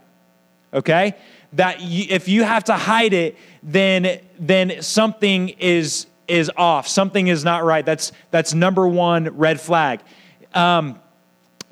[0.72, 1.16] okay?
[1.56, 7.26] That you, if you have to hide it, then, then something is, is off, something
[7.26, 7.84] is not right.
[7.84, 10.00] That's, that's number one red flag.
[10.54, 11.00] Um,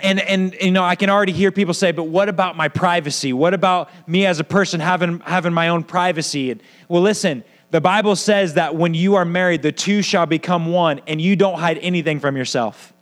[0.00, 3.32] and and you know i can already hear people say but what about my privacy?
[3.32, 6.50] What about me as a person having having my own privacy?
[6.50, 10.66] And well listen the bible says that when you are married the two shall become
[10.66, 12.92] one and you don't hide anything from yourself.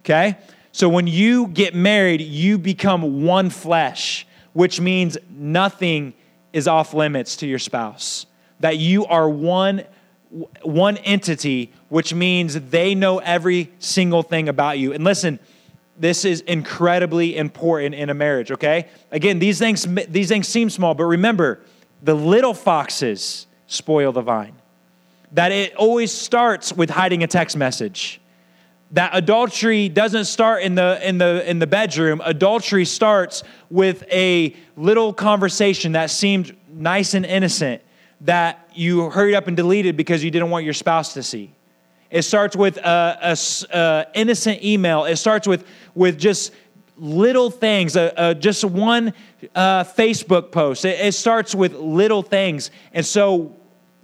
[0.00, 0.38] Okay?
[0.72, 4.25] So when you get married you become one flesh
[4.56, 6.14] which means nothing
[6.52, 8.26] is off limits to your spouse
[8.60, 9.84] that you are one
[10.62, 15.38] one entity which means they know every single thing about you and listen
[15.98, 18.86] this is incredibly important in a marriage, okay?
[19.10, 21.60] Again, these things, these things seem small, but remember,
[22.02, 24.54] the little foxes spoil the vine.
[25.32, 28.20] That it always starts with hiding a text message.
[28.92, 32.22] That adultery doesn't start in the, in, the, in the bedroom.
[32.24, 37.82] Adultery starts with a little conversation that seemed nice and innocent
[38.22, 41.52] that you hurried up and deleted because you didn't want your spouse to see.
[42.10, 45.04] It starts with a, a, a innocent email.
[45.04, 46.52] It starts with, with just
[46.96, 49.12] little things, uh, just one
[49.54, 50.84] uh, Facebook post.
[50.84, 52.70] It, it starts with little things.
[52.92, 53.54] And so,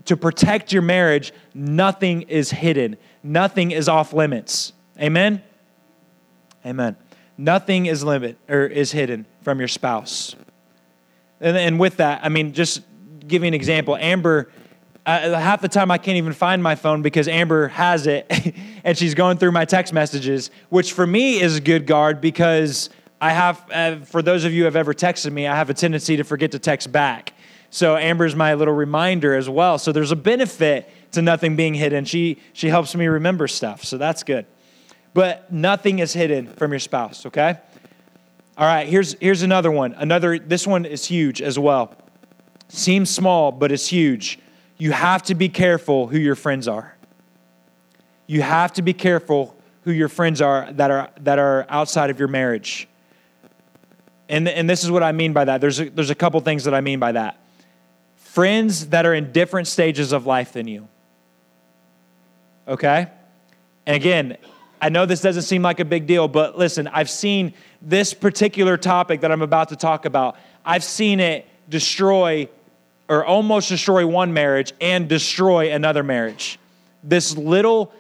[0.07, 4.73] to protect your marriage, nothing is hidden, nothing is off limits.
[5.01, 5.43] Amen?
[6.65, 6.97] Amen.
[7.37, 10.37] Nothing is limit or is hidden from your spouse.
[11.41, 12.83] And, and with that, I mean, just
[13.27, 13.97] give you an example.
[13.97, 14.51] Amber
[15.05, 18.55] uh, half the time I can't even find my phone because Amber has it
[18.85, 22.89] and she's going through my text messages, which for me is a good guard because
[23.21, 25.75] I have, uh, for those of you who have ever texted me, I have a
[25.75, 27.35] tendency to forget to text back.
[27.71, 29.79] So Amber's my little reminder as well.
[29.79, 32.05] So there's a benefit to nothing being hidden.
[32.05, 34.47] She, she helps me remember stuff, so that's good.
[35.15, 37.59] But nothing is hidden from your spouse, okay?
[38.57, 39.95] All right, here's, here's another one.
[39.95, 41.95] Another, this one is huge as well.
[42.69, 44.39] Seems small, but it's huge
[44.83, 46.97] you have to be careful who your friends are.
[48.27, 52.19] You have to be careful who your friends are that are, that are outside of
[52.19, 52.89] your marriage.
[54.29, 55.61] And, and this is what I mean by that.
[55.61, 57.39] There's a, there's a couple things that I mean by that.
[58.17, 60.89] Friends that are in different stages of life than you.
[62.67, 63.09] Okay?
[63.87, 64.37] And again,
[64.81, 68.77] I know this doesn't seem like a big deal, but listen, I've seen this particular
[68.77, 72.49] topic that I'm about to talk about, I've seen it destroy
[73.09, 76.59] or almost destroy one marriage and destroy another marriage.
[77.05, 77.93] This little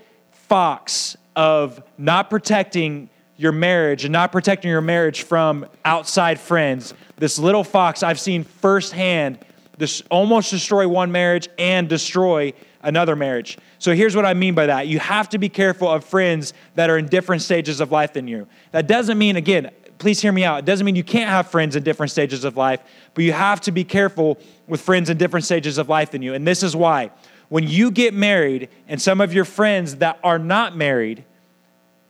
[0.48, 7.38] fox of not protecting your marriage and not protecting your marriage from outside friends, this
[7.38, 9.38] little fox I've seen firsthand
[9.78, 13.58] this almost destroy one marriage and destroy another marriage.
[13.82, 14.86] So here's what I mean by that.
[14.86, 18.28] You have to be careful of friends that are in different stages of life than
[18.28, 18.46] you.
[18.70, 20.60] That doesn't mean, again, please hear me out.
[20.60, 22.78] It doesn't mean you can't have friends in different stages of life,
[23.12, 26.32] but you have to be careful with friends in different stages of life than you.
[26.32, 27.10] And this is why.
[27.48, 31.24] When you get married, and some of your friends that are not married,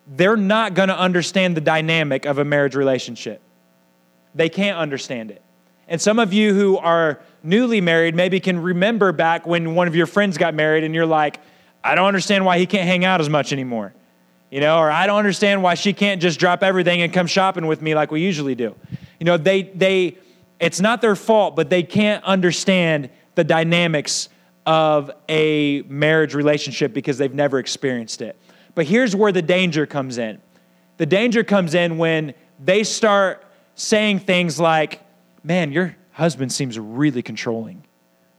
[0.07, 3.41] they're not going to understand the dynamic of a marriage relationship.
[4.35, 5.41] They can't understand it.
[5.89, 9.97] And some of you who are newly married maybe can remember back when one of
[9.97, 11.41] your friends got married and you're like,
[11.85, 13.93] I don't understand why he can't hang out as much anymore
[14.53, 17.67] you know, or I don't understand why she can't just drop everything and come shopping
[17.67, 18.77] with me like we usually do.
[19.19, 20.19] You know, they, they,
[20.61, 24.29] it's not their fault, but they can't understand the dynamics
[24.67, 28.39] of a marriage relationship because they've never experienced it.
[28.75, 30.41] But here's where the danger comes in
[30.99, 33.43] the danger comes in when they start
[33.75, 35.01] saying things like,
[35.43, 37.85] Man, your husband seems really controlling.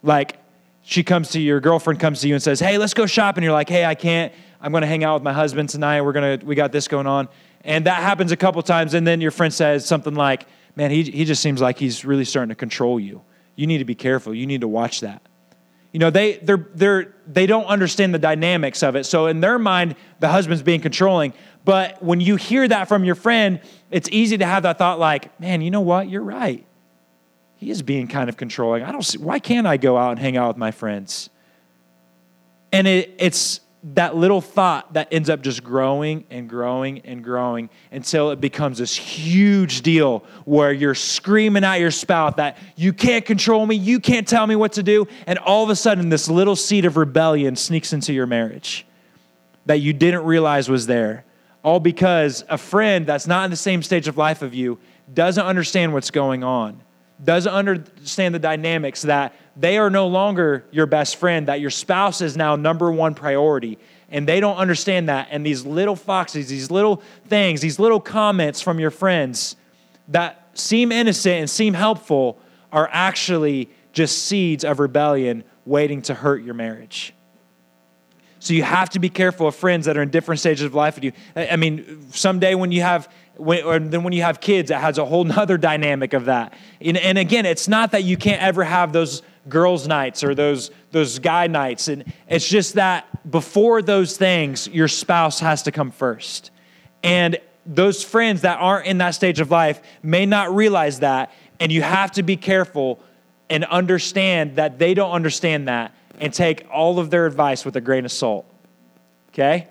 [0.03, 0.37] Like,
[0.83, 3.43] she comes to you, your girlfriend comes to you and says, Hey, let's go shopping.
[3.43, 4.31] You're like, Hey, I can't.
[4.61, 6.01] I'm going to hang out with my husband tonight.
[6.01, 7.27] We're going to, we got this going on.
[7.65, 8.93] And that happens a couple times.
[8.93, 12.25] And then your friend says something like, Man, he, he just seems like he's really
[12.25, 13.21] starting to control you.
[13.55, 14.33] You need to be careful.
[14.33, 15.21] You need to watch that.
[15.91, 19.05] You know, they, they're, they're, they don't understand the dynamics of it.
[19.05, 21.33] So in their mind, the husband's being controlling.
[21.65, 25.39] But when you hear that from your friend, it's easy to have that thought like,
[25.39, 26.09] man, you know what?
[26.09, 26.65] You're right.
[27.63, 28.83] He is being kind of controlling.
[28.83, 31.29] I don't see, why can't I go out and hang out with my friends?
[32.73, 33.61] And it, it's
[33.93, 38.79] that little thought that ends up just growing and growing and growing until it becomes
[38.79, 44.01] this huge deal where you're screaming at your spouse that you can't control me, you
[44.01, 46.97] can't tell me what to do, and all of a sudden this little seed of
[46.97, 48.85] rebellion sneaks into your marriage
[49.67, 51.23] that you didn't realize was there.
[51.63, 54.79] All because a friend that's not in the same stage of life of you
[55.13, 56.81] doesn't understand what's going on,
[57.23, 62.21] doesn't understand the dynamics that they are no longer your best friend, that your spouse
[62.21, 63.77] is now number one priority.
[64.09, 65.27] And they don't understand that.
[65.31, 69.55] And these little foxes, these little things, these little comments from your friends
[70.09, 72.39] that seem innocent and seem helpful
[72.71, 77.13] are actually just seeds of rebellion waiting to hurt your marriage.
[78.39, 80.95] So you have to be careful of friends that are in different stages of life
[80.95, 81.13] with you.
[81.35, 84.97] I mean, someday when you have when, or then when you have kids, it has
[84.97, 86.53] a whole nother dynamic of that.
[86.81, 90.71] And, and again, it's not that you can't ever have those girls' nights or those,
[90.91, 91.87] those guy nights.
[91.87, 96.51] And it's just that before those things, your spouse has to come first.
[97.03, 101.31] And those friends that aren't in that stage of life may not realize that.
[101.59, 102.99] And you have to be careful
[103.49, 107.81] and understand that they don't understand that and take all of their advice with a
[107.81, 108.45] grain of salt.
[109.29, 109.67] Okay?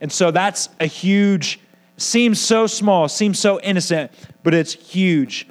[0.00, 1.60] And so that's a huge,
[2.00, 4.10] seems so small, seems so innocent,
[4.42, 5.46] but it's huge.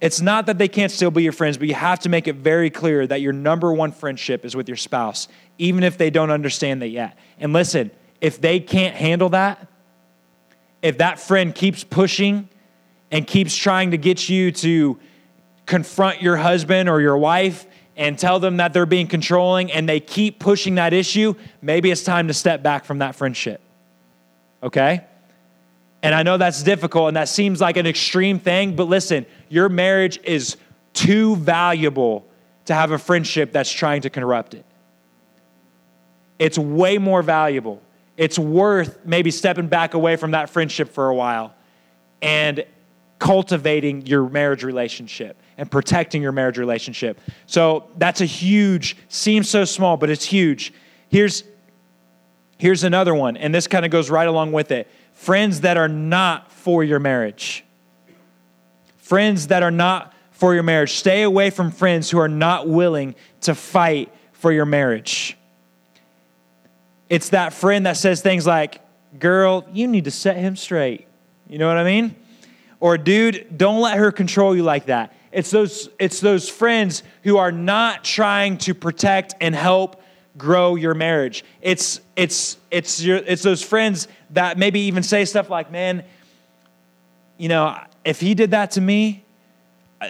[0.00, 2.36] It's not that they can't still be your friends, but you have to make it
[2.36, 5.28] very clear that your number one friendship is with your spouse,
[5.58, 7.18] even if they don't understand that yet.
[7.38, 9.66] And listen, if they can't handle that,
[10.82, 12.48] if that friend keeps pushing
[13.10, 14.98] and keeps trying to get you to
[15.66, 20.00] confront your husband or your wife and tell them that they're being controlling and they
[20.00, 23.60] keep pushing that issue, maybe it's time to step back from that friendship.
[24.62, 25.04] Okay?
[26.02, 29.68] And I know that's difficult and that seems like an extreme thing, but listen, your
[29.68, 30.56] marriage is
[30.92, 32.26] too valuable
[32.66, 34.64] to have a friendship that's trying to corrupt it.
[36.38, 37.82] It's way more valuable.
[38.16, 41.54] It's worth maybe stepping back away from that friendship for a while
[42.22, 42.64] and
[43.18, 47.20] cultivating your marriage relationship and protecting your marriage relationship.
[47.46, 50.72] So that's a huge, seems so small, but it's huge.
[51.08, 51.44] Here's,
[52.56, 54.88] here's another one, and this kind of goes right along with it
[55.20, 57.62] friends that are not for your marriage.
[58.96, 60.94] Friends that are not for your marriage.
[60.94, 65.36] Stay away from friends who are not willing to fight for your marriage.
[67.10, 68.80] It's that friend that says things like,
[69.18, 71.06] Girl, you need to set him straight.
[71.48, 72.16] You know what I mean?
[72.78, 75.12] Or, dude, don't let her control you like that.
[75.32, 80.00] It's those, it's those friends who are not trying to protect and help
[80.38, 81.44] grow your marriage.
[81.60, 86.04] It's, it's, it's, your, it's those friends that maybe even say stuff like, man,
[87.38, 89.24] you know, if he did that to me,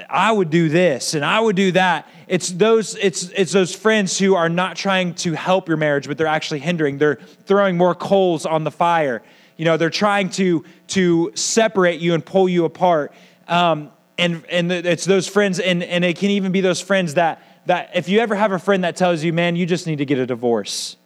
[0.08, 2.08] I would do this and I would do that.
[2.26, 6.18] It's those, it's, it's those friends who are not trying to help your marriage, but
[6.18, 6.98] they're actually hindering.
[6.98, 9.22] They're throwing more coals on the fire.
[9.56, 13.12] You know, they're trying to, to separate you and pull you apart.
[13.46, 17.40] Um, and, and it's those friends, and, and it can even be those friends that,
[17.66, 20.04] that if you ever have a friend that tells you, man, you just need to
[20.04, 20.96] get a divorce,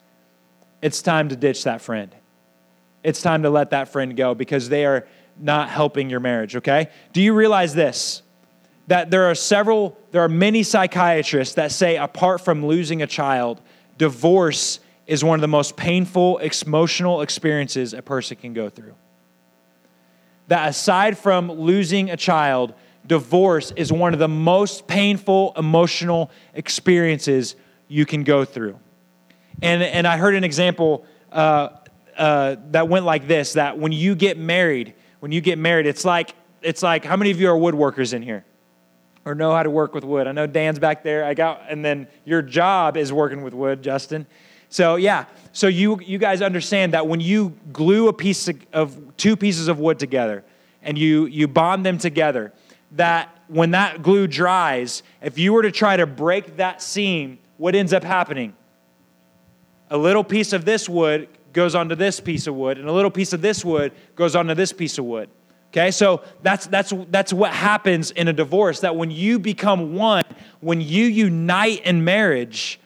[0.85, 2.14] it's time to ditch that friend.
[3.03, 5.07] It's time to let that friend go because they are
[5.40, 6.90] not helping your marriage, okay?
[7.14, 8.20] Do you realize this?
[8.88, 13.62] That there are several, there are many psychiatrists that say, apart from losing a child,
[13.97, 18.94] divorce is one of the most painful emotional experiences a person can go through.
[20.49, 22.75] That aside from losing a child,
[23.07, 27.57] divorce is one of the most painful emotional experiences
[27.89, 28.78] you can go through.
[29.62, 31.70] And, and I heard an example uh,
[32.16, 36.05] uh, that went like this that when you get married, when you get married, it's
[36.05, 38.44] like, it's like, how many of you are woodworkers in here?
[39.24, 40.26] Or know how to work with wood?
[40.26, 41.24] I know Dan's back there.
[41.24, 44.26] I got, and then your job is working with wood, Justin.
[44.68, 49.16] So yeah, so you you guys understand that when you glue a piece of, of
[49.16, 50.44] two pieces of wood together
[50.82, 52.52] and you you bond them together,
[52.92, 57.74] that when that glue dries, if you were to try to break that seam, what
[57.74, 58.52] ends up happening?
[59.91, 63.11] A little piece of this wood goes onto this piece of wood, and a little
[63.11, 65.28] piece of this wood goes onto this piece of wood.
[65.68, 68.80] Okay, so that's that's that's what happens in a divorce.
[68.80, 70.24] That when you become one,
[70.61, 72.78] when you unite in marriage,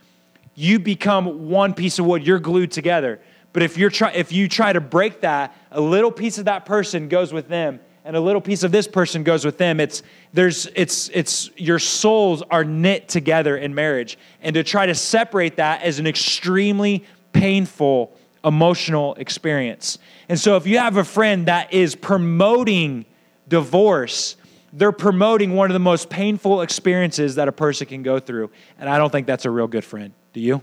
[0.55, 2.27] you become one piece of wood.
[2.27, 3.21] You're glued together.
[3.53, 6.65] But if you're try, if you try to break that, a little piece of that
[6.65, 9.81] person goes with them, and a little piece of this person goes with them.
[9.81, 10.03] It's
[10.33, 15.57] there's it's it's your souls are knit together in marriage, and to try to separate
[15.57, 17.05] that is an extremely
[17.35, 19.99] painful emotional experience.
[20.31, 23.05] And so if you have a friend that is promoting
[23.47, 24.37] divorce,
[24.73, 28.51] they're promoting one of the most painful experiences that a person can go through.
[28.79, 30.15] And I don't think that's a real good friend.
[30.33, 30.63] Do you?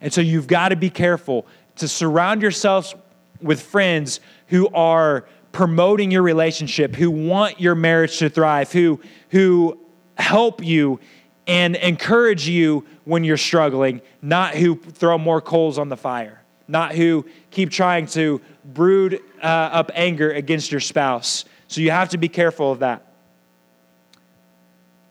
[0.00, 2.94] And so you've got to be careful to surround yourselves
[3.42, 9.78] with friends who are promoting your relationship, who want your marriage to thrive, who, who
[10.16, 11.00] help you
[11.46, 16.40] and encourage you when you're struggling, not who throw more coals on the fire
[16.70, 21.44] not who keep trying to brood uh, up anger against your spouse.
[21.68, 23.04] So you have to be careful of that.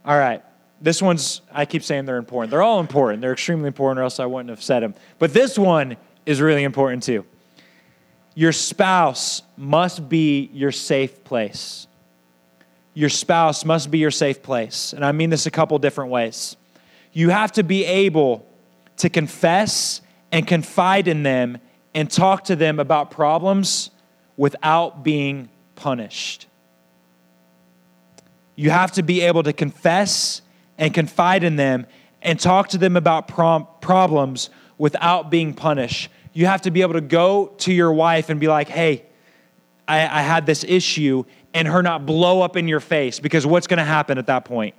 [0.06, 0.42] All right.
[0.82, 2.52] This one's, I keep saying they're important.
[2.52, 3.22] They're all important.
[3.22, 4.96] They're extremely important, or else I wouldn't have said them.
[5.20, 7.26] But this one is really important too.
[8.36, 11.88] Your spouse must be your safe place.
[12.94, 14.94] Your spouse must be your safe place.
[14.94, 16.58] And I mean this a couple different ways.
[17.14, 18.46] You have to be able
[18.98, 20.02] to confess
[20.32, 21.58] and confide in them
[21.94, 23.92] and talk to them about problems
[24.38, 26.48] without being punished.
[28.56, 30.42] You have to be able to confess
[30.78, 31.88] and confide in them
[32.22, 36.10] and talk to them about prom- problems without being punished.
[36.34, 39.06] You have to be able to go to your wife and be like, hey,
[39.88, 41.24] I, I had this issue,
[41.54, 44.46] and her not blow up in your face because what's going to happen at that
[44.46, 44.76] point?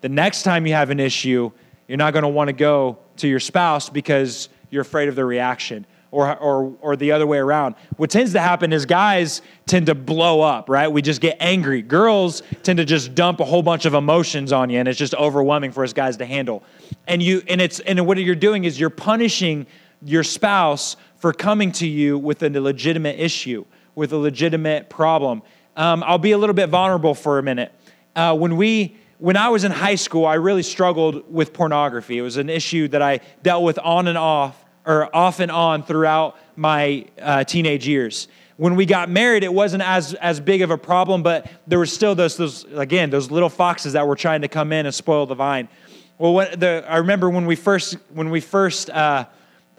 [0.00, 1.52] The next time you have an issue,
[1.86, 5.24] you're not going to want to go to your spouse because you're afraid of the
[5.24, 5.86] reaction.
[6.12, 7.76] Or, or, or the other way around.
[7.96, 10.88] What tends to happen is guys tend to blow up, right?
[10.88, 11.82] We just get angry.
[11.82, 15.14] Girls tend to just dump a whole bunch of emotions on you, and it's just
[15.14, 16.64] overwhelming for us guys to handle.
[17.06, 19.68] And you and it's and what you're doing is you're punishing
[20.02, 25.42] your spouse for coming to you with a legitimate issue, with a legitimate problem.
[25.76, 27.72] Um, I'll be a little bit vulnerable for a minute.
[28.16, 32.16] Uh, when we when I was in high school, I really struggled with pornography.
[32.16, 35.82] It was an issue that I dealt with on and off, or off and on
[35.82, 38.28] throughout my uh, teenage years.
[38.56, 41.86] When we got married, it wasn't as, as big of a problem, but there were
[41.86, 45.26] still those, those, again, those little foxes that were trying to come in and spoil
[45.26, 45.68] the vine.
[46.16, 49.26] Well, the, I remember when we first, when we first uh,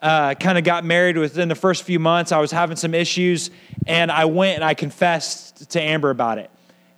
[0.01, 3.51] uh, kind of got married within the first few months, I was having some issues,
[3.85, 6.49] and I went and I confessed to Amber about it.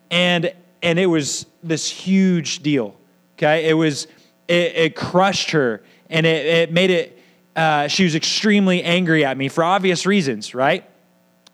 [0.09, 2.95] And and it was this huge deal.
[3.37, 4.07] Okay, it was
[4.47, 7.19] it, it crushed her, and it, it made it.
[7.55, 10.89] Uh, she was extremely angry at me for obvious reasons, right?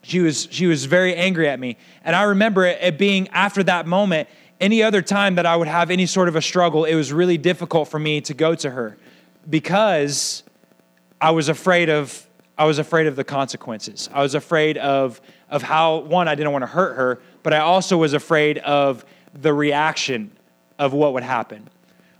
[0.04, 3.64] She was she was very angry at me, and I remember it, it being after
[3.64, 4.30] that moment.
[4.62, 7.38] Any other time that I would have any sort of a struggle, it was really
[7.38, 8.97] difficult for me to go to her
[9.50, 10.43] because
[11.22, 12.26] I was afraid of
[12.57, 14.09] I was afraid of the consequences.
[14.13, 17.59] I was afraid of of how one I didn't want to hurt her, but I
[17.59, 20.32] also was afraid of the reaction
[20.78, 21.70] of what would happen.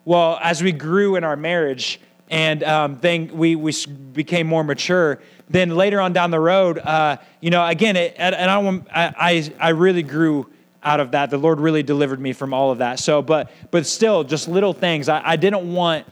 [0.06, 3.74] Well, as we grew in our marriage and um, then we, we
[4.14, 5.20] became more mature,
[5.50, 9.70] then later on down the road, uh, you know, again, it, and I, I, I
[9.70, 10.48] really grew
[10.84, 11.30] out of that.
[11.32, 13.00] The Lord really delivered me from all of that.
[13.00, 15.10] So, but, but still, just little things.
[15.10, 16.06] I, I didn't want,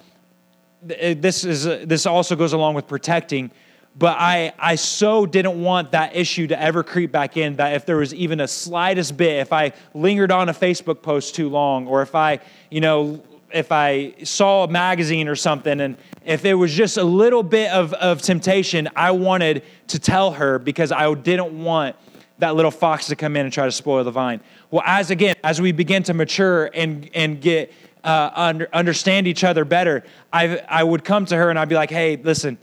[0.87, 3.51] this is, uh, this also goes along with protecting
[3.97, 7.85] but I, I so didn't want that issue to ever creep back in that if
[7.85, 11.87] there was even a slightest bit, if I lingered on a Facebook post too long,
[11.87, 16.53] or if I, you know, if I saw a magazine or something, and if it
[16.53, 21.11] was just a little bit of, of temptation, I wanted to tell her because I
[21.15, 21.95] didn't want
[22.39, 24.41] that little fox to come in and try to spoil the vine.
[24.69, 27.71] Well, as again, as we begin to mature and, and get
[28.07, 31.75] uh, under, understand each other better, I, I would come to her and I'd be
[31.75, 32.57] like, hey, listen,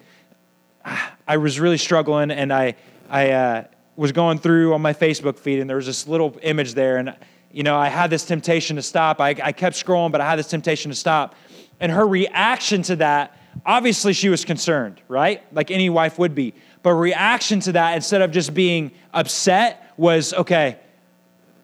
[1.27, 2.75] I was really struggling, and I
[3.09, 3.65] I uh,
[3.97, 7.17] was going through on my Facebook feed, and there was this little image there, and
[7.51, 9.21] you know I had this temptation to stop.
[9.21, 11.35] I, I kept scrolling, but I had this temptation to stop,
[11.81, 15.43] and her reaction to that, obviously she was concerned, right?
[15.55, 20.35] Like any wife would be, but reaction to that, instead of just being upset, was
[20.35, 20.79] okay.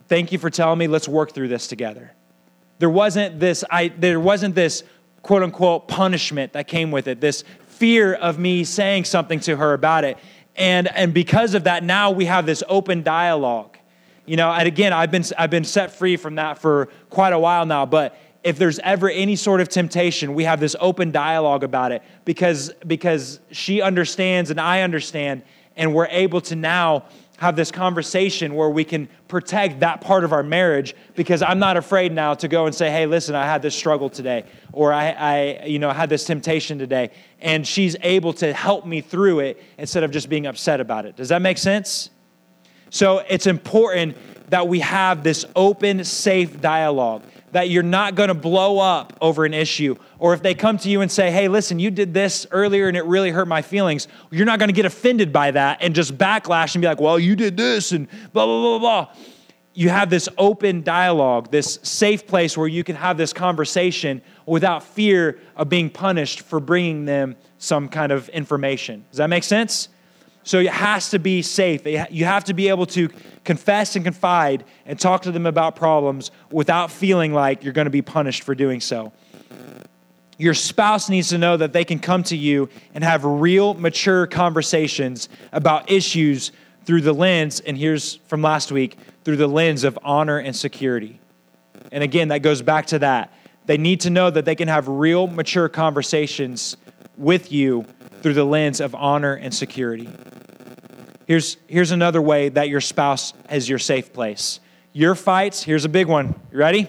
[0.09, 0.89] Thank you for telling me.
[0.89, 2.13] Let's work through this together.
[2.81, 3.63] There wasn't this.
[3.71, 4.83] I there wasn't this
[5.23, 7.21] quote unquote punishment that came with it.
[7.21, 10.19] This fear of me saying something to her about it.
[10.57, 13.79] And, and because of that, now we have this open dialogue.
[14.27, 17.39] You know, and again, I've been I've been set free from that for quite a
[17.39, 21.65] while now, but if there's ever any sort of temptation, we have this open dialogue
[21.65, 25.43] about it because because she understands and I understand
[25.77, 27.05] and we're able to now
[27.41, 31.79] have this conversation where we can protect that part of our marriage because I'm not
[31.79, 35.11] afraid now to go and say, hey, listen, I had this struggle today, or I,
[35.13, 37.13] I you know, had this temptation today.
[37.41, 41.17] And she's able to help me through it instead of just being upset about it.
[41.17, 42.11] Does that make sense?
[42.91, 44.19] So it's important
[44.51, 47.23] that we have this open, safe dialogue
[47.53, 49.97] that you're not going to blow up over an issue.
[50.19, 52.97] Or if they come to you and say, hey, listen, you did this earlier and
[52.97, 56.17] it really hurt my feelings, you're not going to get offended by that and just
[56.17, 59.15] backlash and be like, well, you did this and blah, blah, blah, blah.
[59.73, 64.83] You have this open dialogue, this safe place where you can have this conversation without
[64.83, 69.05] fear of being punished for bringing them some kind of information.
[69.11, 69.89] Does that make sense?
[70.43, 71.87] So it has to be safe.
[71.87, 73.09] You have to be able to
[73.45, 77.91] confess and confide and talk to them about problems without feeling like you're going to
[77.91, 79.13] be punished for doing so.
[80.39, 84.27] Your spouse needs to know that they can come to you and have real, mature
[84.27, 86.53] conversations about issues
[86.87, 91.21] through the lens, and here's from last week, through the lens of honor and security.
[91.93, 93.35] And again, that goes back to that.
[93.67, 96.79] They need to know that they can have real, mature conversations
[97.19, 97.85] with you
[98.23, 100.09] through the lens of honor and security.
[101.27, 104.61] Here's, here's another way that your spouse is your safe place.
[104.93, 106.35] Your fights, here's a big one.
[106.51, 106.89] You ready?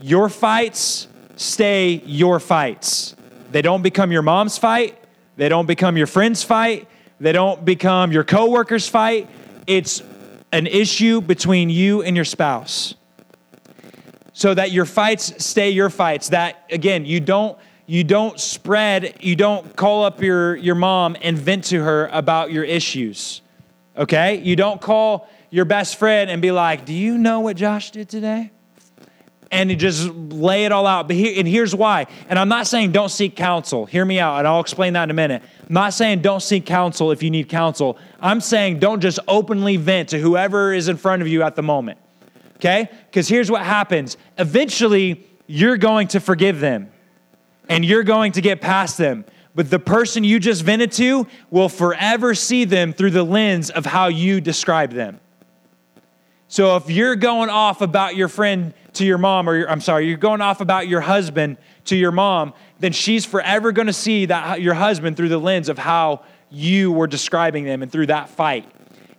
[0.00, 3.16] Your fights stay your fights.
[3.50, 4.96] They don't become your mom's fight.
[5.36, 6.86] They don't become your friend's fight.
[7.18, 9.28] They don't become your coworker's fight.
[9.66, 10.02] It's
[10.52, 12.94] an issue between you and your spouse.
[14.32, 16.28] So that your fights stay your fights.
[16.28, 17.58] That again, you don't
[17.90, 22.52] you don't spread, you don't call up your, your mom and vent to her about
[22.52, 23.42] your issues.
[23.96, 24.36] Okay?
[24.36, 28.08] You don't call your best friend and be like, Do you know what Josh did
[28.08, 28.52] today?
[29.50, 31.08] And you just lay it all out.
[31.08, 32.06] But here, and here's why.
[32.28, 33.86] And I'm not saying don't seek counsel.
[33.86, 35.42] Hear me out, and I'll explain that in a minute.
[35.68, 37.98] I'm not saying don't seek counsel if you need counsel.
[38.20, 41.62] I'm saying don't just openly vent to whoever is in front of you at the
[41.62, 41.98] moment.
[42.58, 42.88] Okay?
[43.06, 46.92] Because here's what happens eventually, you're going to forgive them
[47.70, 49.24] and you're going to get past them.
[49.54, 53.86] But the person you just vented to will forever see them through the lens of
[53.86, 55.20] how you describe them.
[56.48, 60.08] So if you're going off about your friend to your mom, or your, I'm sorry,
[60.08, 64.26] you're going off about your husband to your mom, then she's forever going to see
[64.26, 68.28] that your husband through the lens of how you were describing them and through that
[68.30, 68.68] fight.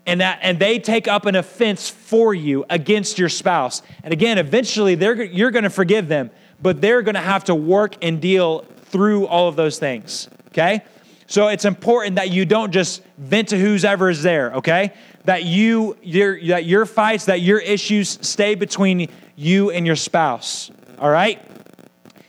[0.05, 3.81] And that and they take up an offense for you against your spouse.
[4.03, 6.31] And again, eventually they're, you're going to forgive them
[6.61, 10.81] but they're going to have to work and deal through all of those things, okay?
[11.27, 14.91] So it's important that you don't just vent to who's ever is there, okay?
[15.23, 20.71] That you your that your fights, that your issues stay between you and your spouse.
[20.99, 21.41] All right?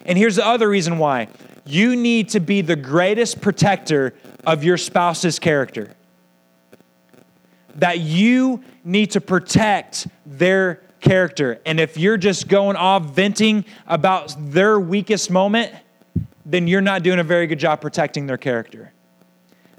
[0.07, 1.29] And here's the other reason why.
[1.65, 4.15] You need to be the greatest protector
[4.47, 5.95] of your spouse's character.
[7.77, 11.61] That you need to protect their character.
[11.67, 15.75] And if you're just going off venting about their weakest moment,
[16.47, 18.93] then you're not doing a very good job protecting their character.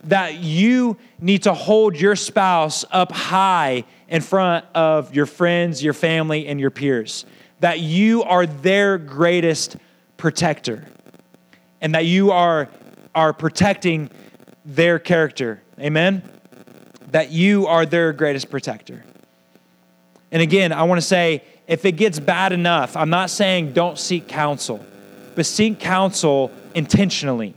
[0.04, 5.94] That you need to hold your spouse up high in front of your friends, your
[5.94, 7.26] family, and your peers.
[7.62, 9.78] That you are their greatest
[10.18, 10.86] protector.
[11.80, 12.70] And that you are,
[13.16, 14.10] are protecting
[14.66, 15.62] their character.
[15.80, 16.22] Amen?
[17.12, 19.06] That you are their greatest protector.
[20.34, 23.98] And again, I want to say if it gets bad enough, I'm not saying don't
[24.00, 24.84] seek counsel,
[25.36, 27.54] but seek counsel intentionally,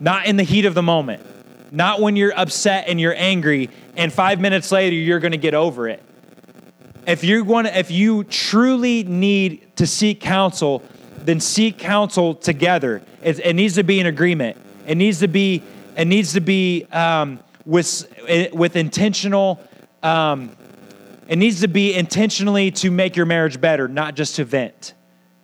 [0.00, 1.24] not in the heat of the moment,
[1.70, 5.54] not when you're upset and you're angry, and five minutes later you're going to get
[5.54, 6.02] over it.
[7.06, 10.82] If you're going to, if you truly need to seek counsel,
[11.18, 13.02] then seek counsel together.
[13.22, 14.58] It, it needs to be an agreement.
[14.86, 15.62] It needs to be.
[15.96, 18.06] It needs to be um, with
[18.52, 19.60] with intentional
[20.02, 20.56] um,
[21.28, 24.94] it needs to be intentionally to make your marriage better, not just to vent.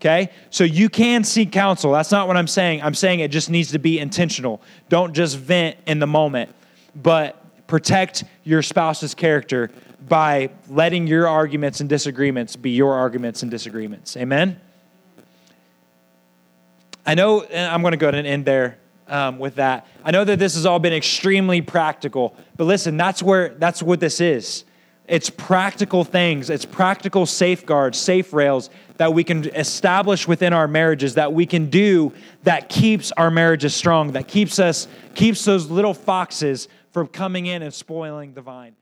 [0.00, 0.30] Okay?
[0.50, 1.92] So you can seek counsel.
[1.92, 2.82] That's not what I'm saying.
[2.82, 4.60] I'm saying it just needs to be intentional.
[4.88, 6.54] Don't just vent in the moment,
[6.96, 9.70] but protect your spouse's character
[10.08, 14.16] by letting your arguments and disagreements be your arguments and disagreements.
[14.16, 14.60] Amen?
[17.06, 18.78] I know, I'm going to go ahead and end there
[19.08, 19.86] um, with that.
[20.02, 24.00] I know that this has all been extremely practical, but listen, that's where that's what
[24.00, 24.64] this is.
[25.06, 31.14] It's practical things, it's practical safeguards, safe rails that we can establish within our marriages
[31.14, 32.12] that we can do
[32.44, 37.62] that keeps our marriages strong, that keeps us keeps those little foxes from coming in
[37.62, 38.74] and spoiling the vine.